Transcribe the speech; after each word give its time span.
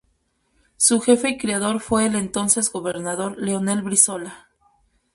Su 0.77 0.99
jefe 0.99 1.29
y 1.29 1.37
creador 1.37 1.79
fue 1.79 2.07
el 2.07 2.15
entonces 2.15 2.71
gobernador 2.71 3.37
Leonel 3.39 3.83
Brizola. 3.83 4.49